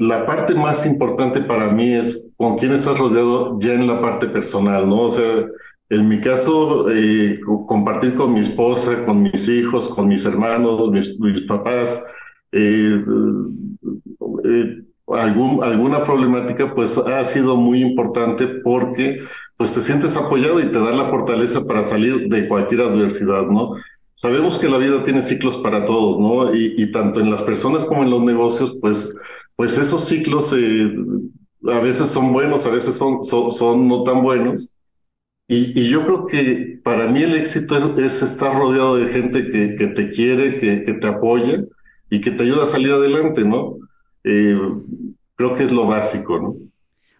[0.00, 4.28] la parte más importante para mí es con quién estás rodeado ya en la parte
[4.28, 5.02] personal, ¿no?
[5.02, 5.44] O sea,
[5.90, 11.42] en mi caso, eh, compartir con mi esposa, con mis hijos, con mis hermanos, mis,
[11.46, 12.02] papás,
[12.50, 12.98] eh,
[14.46, 19.20] eh, algún, alguna problemática, pues ha sido muy importante porque
[19.58, 23.74] pues te sientes apoyado y te da la fortaleza para salir de cualquier adversidad, ¿no?
[24.14, 26.54] Sabemos que la vida tiene ciclos para todos, ¿no?
[26.54, 29.18] Y, tanto en las personas como en los negocios, pues,
[29.56, 34.74] pues esos ciclos a veces son buenos, a veces son, son, son no tan buenos
[35.52, 39.88] y, yo creo que para mí el éxito es estar rodeado de gente que, que
[39.88, 41.64] te quiere, que, que, te apoya
[42.08, 43.76] y que te ayuda a salir adelante, ¿no?
[44.22, 44.56] Eh,
[45.34, 46.54] creo que es lo básico, ¿no?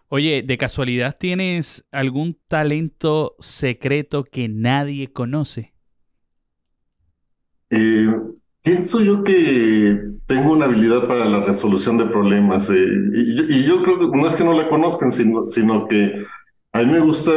[0.07, 5.73] Oye, ¿de casualidad tienes algún talento secreto que nadie conoce?
[7.69, 8.07] Eh,
[8.63, 13.83] pienso yo que tengo una habilidad para la resolución de problemas eh, y, y, yo,
[13.83, 16.23] creo que no es que no la conozcan, sino, sino que
[16.71, 17.31] a mí me gusta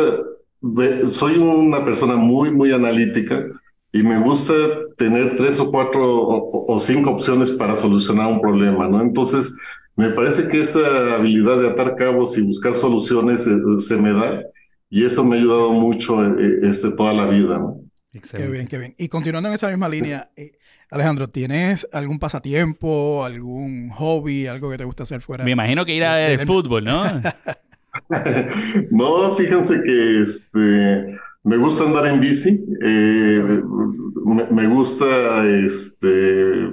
[1.10, 3.46] soy una persona muy, muy analítica
[3.92, 4.54] y me gusta
[4.96, 9.00] tener tres o cuatro o, cinco opciones para solucionar un problema, ¿no?
[9.00, 9.56] Entonces,
[9.94, 14.42] me parece que esa habilidad de atar cabos y buscar soluciones eh, se, me da
[14.90, 17.80] y eso me ha ayudado mucho eh, este, toda la vida, ¿no?
[18.10, 18.94] Qué bien, qué bien.
[18.96, 20.52] Y continuando en esa misma línea, eh,
[20.94, 25.42] Alejandro, ¿tienes algún pasatiempo, algún hobby, algo que te gusta hacer fuera?
[25.42, 27.02] Me imagino que ir a ver fútbol, ¿no?
[28.92, 33.60] no, fíjense que este, me gusta andar en bici, eh,
[34.52, 36.70] me, gusta este,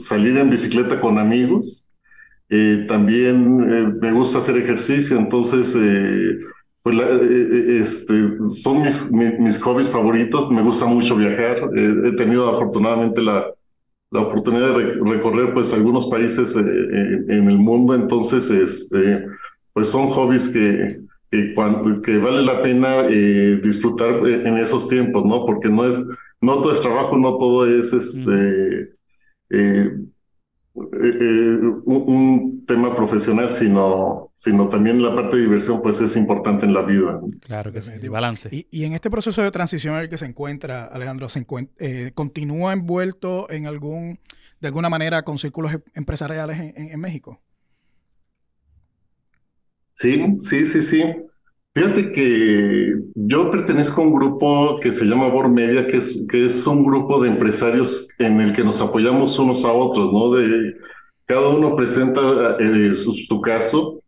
[0.00, 1.86] salir en bicicleta con amigos,
[2.48, 5.76] eh, también eh, me gusta hacer ejercicio, entonces
[6.82, 13.46] pues este, son mis, mis, hobbies favoritos, me gusta mucho viajar, he tenido afortunadamente la,
[14.10, 19.26] la oportunidad de recorrer pues algunos países en el mundo, entonces este,
[19.72, 24.88] pues son hobbies que, que, cuando, que vale la pena eh, disfrutar eh, en esos
[24.88, 25.46] tiempos, ¿no?
[25.46, 25.98] Porque no es,
[26.40, 28.94] no todo es trabajo, no todo es este
[29.50, 29.90] eh,
[30.74, 36.82] un, tema profesional, sino, sino también la parte de diversión, pues es importante en la
[36.82, 37.20] vida.
[37.40, 38.48] Claro que sí, balance.
[38.52, 41.44] Y, y, en este proceso de transición en el que se encuentra, Alejandro, se
[42.14, 44.20] ¿continúa envuelto en algún,
[44.60, 47.40] de alguna manera, con círculos em, empresariales en México?
[50.00, 51.04] Sí, sí, sí, sí.
[51.72, 56.46] Fíjate que yo pertenezco a un grupo que se llama Bor Media, que es, que
[56.46, 60.32] es un grupo de empresarios en el que nos apoyamos unos a otros, ¿no?
[60.32, 60.74] De,
[61.26, 64.02] cada uno presenta eh, su, caso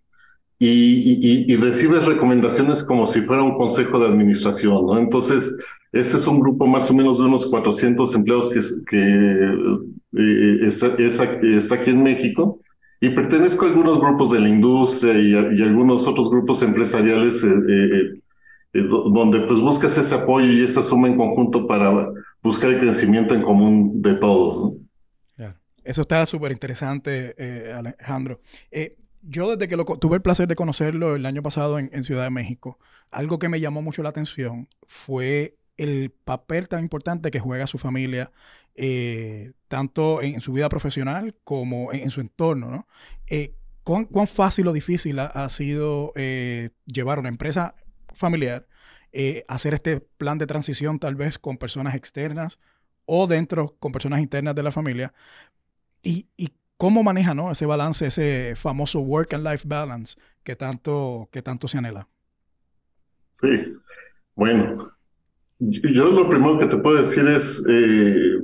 [0.59, 4.99] y, y, recibe recomendaciones como si fuera un consejo de administración, ¿no?
[4.99, 5.57] Entonces,
[5.93, 8.51] este es un grupo más o menos de unos 400 empleados
[8.89, 8.99] que,
[10.19, 12.61] eh, está, está aquí en México
[13.03, 18.21] y pertenezco a algunos grupos de la industria y, algunos otros grupos empresariales eh, eh,
[18.75, 22.09] eh, donde pues buscas ese apoyo y esta suma en conjunto para
[22.41, 24.75] buscar el crecimiento en común de todos.
[25.83, 27.35] Eso está súper interesante,
[27.75, 28.41] Alejandro.
[29.21, 32.31] yo desde que lo, tuve el placer de conocerlo el año pasado en Ciudad de
[32.31, 32.79] México,
[33.11, 37.79] algo que me llamó mucho la atención fue el papel tan importante que juega su
[37.79, 38.31] familia,
[38.75, 42.71] eh, tanto en, su vida profesional como en, su entorno.
[42.71, 42.87] ¿no?
[43.29, 47.75] Eh, ¿cuán, fácil o difícil ha, sido eh, llevar una empresa
[48.15, 48.67] familiar,
[49.49, 52.59] hacer este plan de transición tal vez con personas externas
[53.05, 55.13] o dentro con personas internas de la familia?
[56.03, 56.27] Y,
[56.79, 57.53] cómo maneja ¿no?
[57.53, 62.09] ese balance, ese famoso work and life balance que tanto, que tanto se anhela.
[63.31, 63.77] Sí,
[64.35, 64.93] bueno,
[65.71, 68.39] yo lo primero que te puedo decir es, eh,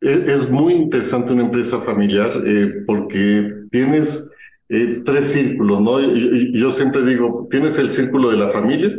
[0.00, 4.30] e-, es, muy interesante una empresa familiar eh, porque tienes
[4.68, 6.00] eh, tres círculos, ¿no?
[6.00, 8.98] Yo, siempre digo, tienes el círculo de la familia,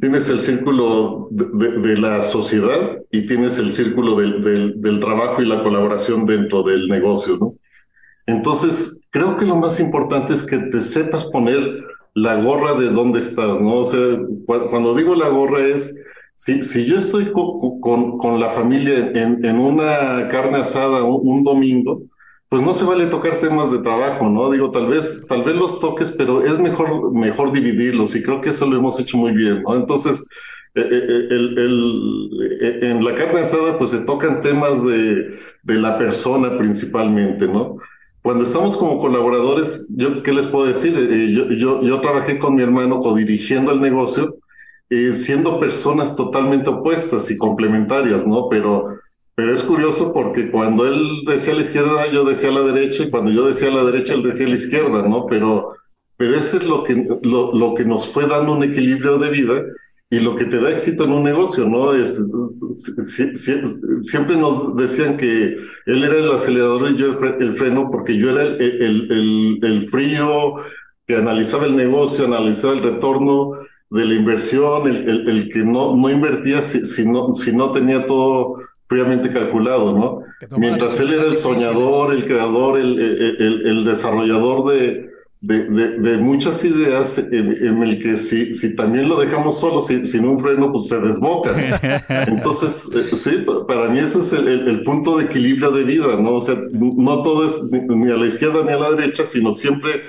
[0.00, 5.62] tienes el círculo de, la sociedad y tienes el círculo del, del, trabajo y la
[5.62, 7.54] colaboración dentro del negocio, ¿no?
[8.26, 13.18] Entonces, creo que lo más importante es que te sepas poner la gorra de dónde
[13.18, 13.78] estás, ¿no?
[13.78, 14.00] O sea,
[14.46, 15.92] cuando digo la gorra es
[16.34, 22.02] si, si yo estoy con, con, la familia en, en, una carne asada un, domingo,
[22.48, 24.50] pues no se vale tocar temas de trabajo, ¿no?
[24.50, 28.50] Digo, tal vez, tal vez los toques, pero es mejor, mejor dividirlos y creo que
[28.50, 29.74] eso lo hemos hecho muy bien, ¿no?
[29.76, 30.26] Entonces,
[30.74, 35.74] eh, eh, eh, el, el, en la carne asada, pues se tocan temas de, de
[35.74, 37.76] la persona principalmente, ¿no?
[38.22, 40.94] Cuando estamos como colaboradores, yo, ¿qué les puedo decir?
[41.32, 44.36] yo, yo, yo trabajé con mi hermano codirigiendo el negocio
[44.92, 48.50] eh, siendo personas totalmente opuestas y complementarias, ¿no?
[48.50, 48.98] Pero,
[49.34, 53.04] pero es curioso porque cuando él decía a la izquierda, yo decía a la derecha,
[53.04, 55.24] y cuando yo decía a la derecha, él decía a la izquierda, ¿no?
[55.24, 55.72] Pero,
[56.18, 59.64] pero eso es lo que, lo, lo que nos fue dando un equilibrio de vida
[60.10, 61.94] y lo que te da éxito en un negocio, ¿no?
[61.94, 62.20] Es,
[64.02, 68.42] siempre nos decían que él era el acelerador y yo el freno, porque yo era
[68.42, 70.56] el, el, el, el frío
[71.06, 73.52] que analizaba el negocio, analizaba el retorno,
[73.92, 78.06] de la inversión, el, el, que no, no invertía si, si, no, si no tenía
[78.06, 80.22] todo fríamente calculado, ¿no?
[80.58, 85.10] Mientras él era el soñador, el creador, el, el, el desarrollador de,
[85.42, 90.40] de, de, muchas ideas en, el que si, si también lo dejamos solo, sin un
[90.40, 91.52] freno, pues se desboca.
[92.28, 96.36] Entonces, eh, sí, para mí ese es el, el, punto de equilibrio de vida, ¿no?
[96.36, 100.02] O sea, no todo es ni a la izquierda ni a la derecha, sino siempre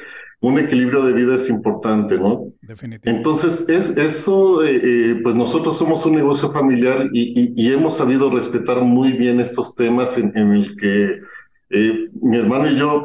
[0.44, 2.52] un equilibrio de vida es importante, ¿no?
[2.62, 3.10] Definitivamente.
[3.10, 8.30] Entonces, es, eso, eh, eh, pues nosotros somos un negocio familiar y, y, hemos sabido
[8.30, 11.22] respetar muy bien estos temas en, en el que
[11.76, 13.04] eh, mi hermano y yo,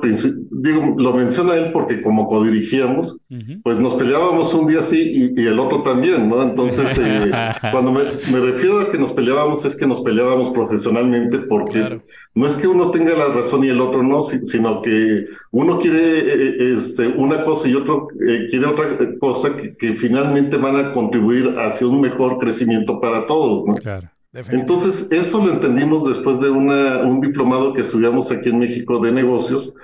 [0.51, 3.19] digo, lo menciona él porque como codirigíamos,
[3.63, 6.43] pues nos peleábamos un día así y, el otro también, ¿no?
[6.43, 7.31] Entonces, eh,
[7.73, 8.03] cuando me,
[8.41, 12.03] refiero a que nos peleábamos es que nos peleábamos profesionalmente porque
[12.35, 16.19] no es que uno tenga la razón y el otro no, sino que uno quiere
[16.19, 18.09] eh, este, una cosa y otro
[18.51, 23.65] quiere otra cosa que, que, finalmente van a contribuir hacia un mejor crecimiento para todos,
[23.67, 23.75] ¿no?
[23.75, 24.11] Claro.
[24.33, 29.11] Entonces, eso lo entendimos después de una, un diplomado que estudiamos aquí en México de
[29.11, 29.75] negocios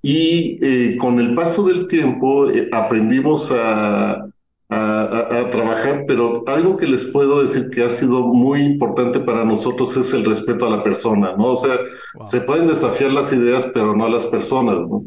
[0.00, 4.26] y eh, con el paso del tiempo eh, aprendimos a,
[4.68, 9.96] a, trabajar, pero algo que les puedo decir que ha sido muy importante para nosotros
[9.96, 11.46] es el respeto a la persona, ¿no?
[11.46, 11.76] O sea,
[12.22, 15.02] se pueden desafiar las ideas, pero no a las personas, ¿no?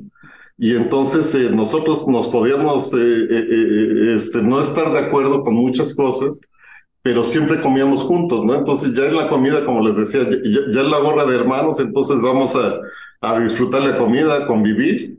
[0.58, 6.40] Y entonces eh, nosotros nos podíamos este, no estar de acuerdo con muchas cosas,
[7.04, 8.56] pero siempre comíamos juntos, ¿no?
[8.56, 10.22] Entonces ya en la comida, como les decía,
[10.72, 12.76] ya, en la gorra de hermanos, entonces vamos a,
[13.22, 15.18] a disfrutar la comida, convivir,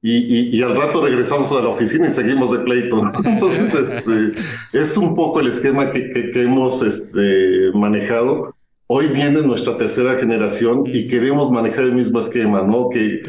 [0.00, 3.02] y, y, al rato regresamos a la oficina y seguimos de pleito.
[3.02, 3.12] ¿no?
[3.24, 4.34] Entonces, este,
[4.74, 8.54] es un poco el esquema que, que, hemos este, manejado.
[8.86, 12.90] Hoy viene nuestra tercera generación y queremos manejar el mismo esquema, ¿no?
[12.90, 13.22] Que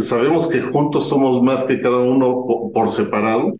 [0.00, 3.54] sabemos que juntos somos más que cada uno por, separado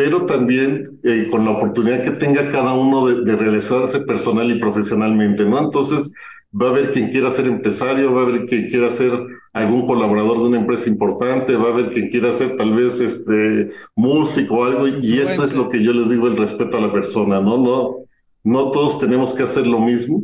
[0.00, 5.44] pero también eh, con la oportunidad que tenga cada uno de, realizarse personal y profesionalmente,
[5.44, 5.58] ¿no?
[5.58, 6.10] Entonces,
[6.58, 9.12] va a haber quien quiera ser empresario, va a haber quien quiera ser
[9.52, 13.72] algún colaborador de una empresa importante, va a haber quien quiera ser tal vez este
[13.94, 16.92] músico o algo, y eso es lo que yo les digo, el respeto a la
[16.94, 17.58] persona, ¿no?
[17.58, 17.96] No,
[18.42, 20.22] no todos tenemos que hacer lo mismo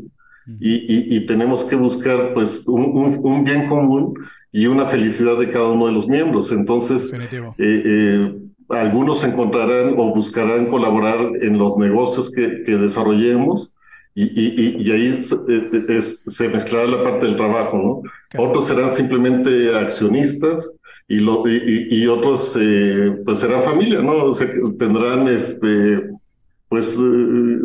[0.59, 4.15] y, y, tenemos que buscar pues un, un, bien común
[4.51, 6.51] y una felicidad de cada uno de los miembros.
[6.51, 8.33] Entonces, eh, eh,
[8.69, 13.77] algunos encontrarán o buscarán colaborar en los negocios que, que desarrollemos
[14.19, 15.15] y, y, ahí
[15.49, 18.43] eh, se mezclará la parte del trabajo, ¿no?
[18.43, 20.75] Otros serán simplemente accionistas
[21.07, 24.25] y, lo, y, otros eh, pues serán familia, ¿no?
[24.25, 24.49] O sea,
[24.79, 26.03] tendrán este
[26.69, 27.59] pues eh,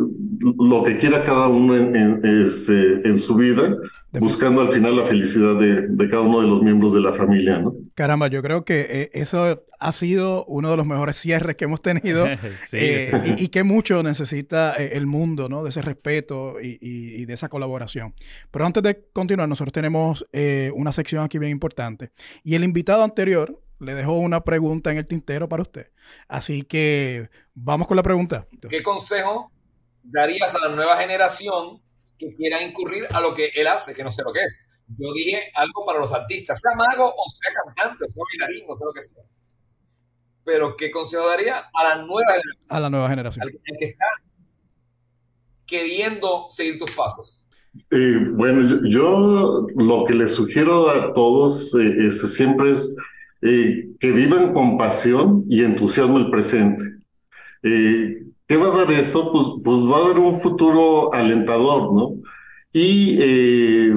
[0.60, 3.78] lo que quiera cada uno en, este, en su vida,
[4.20, 7.60] buscando al final la felicidad de, de, cada uno de los miembros de la familia,
[7.60, 7.74] ¿no?
[7.96, 11.82] Caramba, yo creo que eh, eso ha sido uno de los mejores cierres que hemos
[11.82, 12.28] tenido
[12.74, 15.64] eh, y, que mucho necesita el mundo, ¿no?
[15.64, 18.14] De ese respeto y, y, de esa colaboración.
[18.52, 20.26] Pero antes de continuar, nosotros tenemos
[20.74, 22.12] una sección aquí bien importante
[22.44, 25.92] y el invitado anterior le dejo una pregunta en el tintero para usted.
[26.28, 28.48] Así que vamos con la pregunta.
[28.70, 29.52] ¿Qué consejo
[30.04, 31.82] darías a la nueva generación
[32.22, 34.68] que quiera incurrir a lo que él hace, que no sé lo que es?
[34.98, 38.78] Yo dije algo para los artistas, sea mago o sea cantante, o sea bailarín, o
[38.78, 39.24] sea lo que sea.
[40.44, 42.68] Pero ¿qué consejo daría a la nueva generación?
[42.70, 43.44] A la nueva generación.
[43.44, 44.06] Al, que está
[45.66, 47.44] queriendo seguir tus pasos.
[47.90, 52.96] Eh, bueno, yo, lo que les sugiero a todos eh, este, siempre es
[53.42, 56.84] eh, que vivan con pasión y entusiasmo el presente.
[57.64, 59.32] Eh, ¿Qué va a dar eso?
[59.32, 62.16] Pues, pues va a dar un futuro alentador, ¿no?
[62.74, 63.94] Y eh,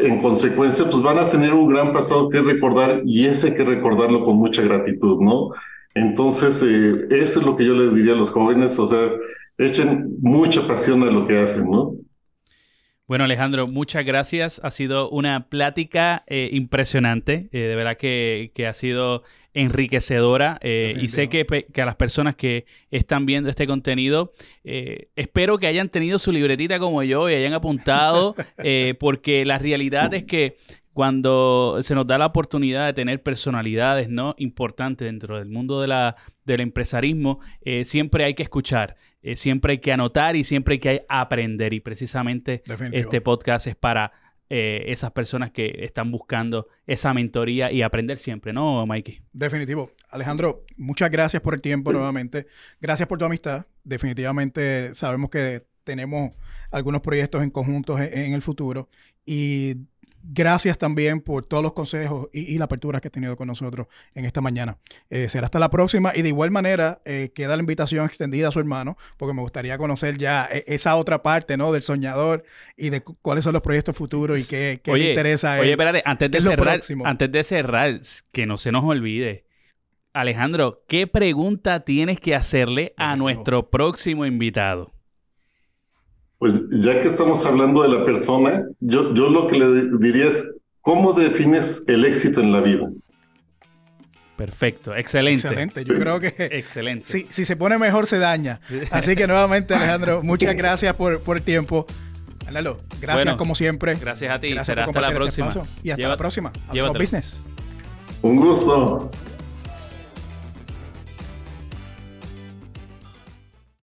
[0.00, 4.22] en consecuencia, pues van a tener un gran pasado que recordar y ese que recordarlo
[4.22, 5.50] con mucha gratitud, ¿no?
[5.94, 9.10] Entonces, eso es lo que yo les diría a los jóvenes, o sea,
[9.58, 11.94] echen mucha pasión a lo que hacen, ¿no?
[13.08, 14.60] Bueno, Alejandro, muchas gracias.
[14.62, 17.48] Ha sido una plática eh, impresionante.
[17.52, 19.22] Eh, de verdad que, ha sido
[19.54, 20.58] enriquecedora.
[20.60, 25.66] Eh, y sé que, que, a las personas que están viendo este contenido, espero que
[25.66, 28.36] hayan tenido su libretita como yo y hayan apuntado,
[29.00, 30.58] porque la realidad es que
[30.98, 34.34] cuando se nos da la oportunidad de tener personalidades ¿no?
[34.36, 37.38] importantes dentro del mundo de la, del empresarismo,
[37.84, 38.96] siempre hay que escuchar.
[39.22, 41.72] Eh, siempre hay que anotar y siempre hay que aprender.
[41.72, 44.10] Y precisamente este podcast es para
[44.50, 49.22] eh, esas personas que están buscando esa mentoría y aprender siempre, ¿no, Mikey?
[49.32, 49.92] Definitivo.
[50.10, 52.48] Alejandro, muchas gracias por el tiempo nuevamente.
[52.80, 53.66] Gracias por tu amistad.
[53.84, 56.34] Definitivamente sabemos que tenemos
[56.72, 58.88] algunos proyectos en conjunto en el futuro.
[59.24, 59.76] Y
[60.30, 64.26] Gracias también por todos los consejos y, la apertura que has tenido con nosotros en
[64.26, 64.76] esta mañana.
[65.08, 68.50] Eh, será hasta la próxima y de igual manera eh, queda la invitación extendida a
[68.50, 71.72] su hermano porque me gustaría conocer ya eh, esa otra parte ¿no?
[71.72, 72.44] del soñador
[72.76, 76.30] y de cuáles son los proyectos futuros y qué, le interesa a Oye, espérate, antes
[76.30, 78.00] de, cerrar, antes de cerrar,
[78.30, 79.46] que no se nos olvide,
[80.12, 84.92] Alejandro, ¿qué pregunta tienes que hacerle a nuestro próximo invitado?
[86.38, 90.54] Pues ya que estamos hablando de la persona, yo, yo lo que le diría es,
[90.80, 92.88] ¿cómo defines el éxito en la vida?
[94.36, 95.48] Perfecto, excelente.
[95.48, 96.32] Excelente, yo creo que...
[96.52, 97.10] excelente.
[97.10, 98.60] Si, si se pone mejor, se daña.
[98.92, 101.86] Así que nuevamente, Alejandro, muchas gracias por, por el tiempo.
[102.46, 103.96] Alelo, gracias como siempre.
[103.96, 104.56] Gracias a ti.
[104.62, 105.52] Será hasta la este próxima.
[105.82, 106.52] y hasta la próxima.
[106.96, 107.44] Business.
[108.22, 109.10] Un gusto.